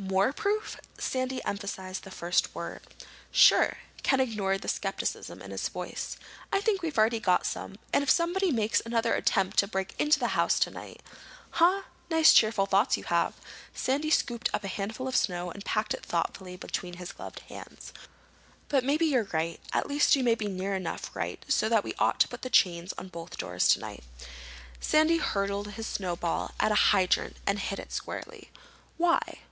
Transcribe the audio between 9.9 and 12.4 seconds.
into the house tonight—" "Huh? Nice